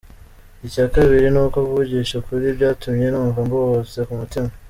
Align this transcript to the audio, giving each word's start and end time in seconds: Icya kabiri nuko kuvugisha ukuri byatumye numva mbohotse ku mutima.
Icya 0.67 0.85
kabiri 0.95 1.27
nuko 1.33 1.57
kuvugisha 1.67 2.13
ukuri 2.21 2.45
byatumye 2.57 3.05
numva 3.09 3.39
mbohotse 3.47 3.99
ku 4.07 4.13
mutima. 4.21 4.49